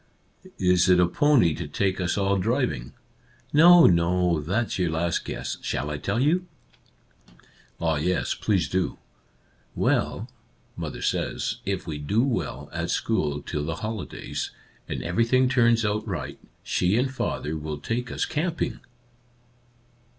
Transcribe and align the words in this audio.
"Is 0.75 0.89
it 0.89 0.99
a 0.99 1.05
pony 1.07 1.53
to 1.53 1.67
take 1.67 2.01
us 2.01 2.17
all 2.17 2.39
driving? 2.39 2.93
""No, 3.53 3.85
no. 3.85 4.39
That's 4.39 4.79
your 4.79 4.89
last 4.89 5.23
guess. 5.25 5.57
Shall 5.61 5.91
I 5.91 5.99
tell 5.99 6.19
you?"" 6.19 6.47
Ah, 7.79 7.97
yes, 7.97 8.33
please 8.33 8.67
do!"" 8.67 8.97
Well,— 9.85 10.27
mother 10.75 11.03
says, 11.03 11.57
if 11.67 11.85
we 11.85 11.99
do 11.99 12.23
well 12.23 12.67
at 12.73 12.89
school 12.89 13.43
till 13.43 13.63
the 13.63 13.75
holidays, 13.85 14.49
and 14.89 15.03
everything 15.03 15.47
turns 15.47 15.85
out 15.85 16.07
right, 16.07 16.39
she 16.63 16.97
and 16.97 17.13
father— 17.13 17.55
will— 17.55 17.77
take 17.89 18.11
us 18.11 18.25
camping 18.25 18.79